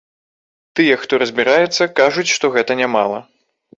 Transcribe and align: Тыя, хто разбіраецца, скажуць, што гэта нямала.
Тыя, 0.77 0.95
хто 1.01 1.19
разбіраецца, 1.23 1.81
скажуць, 1.93 2.33
што 2.35 2.45
гэта 2.57 2.81
нямала. 2.85 3.19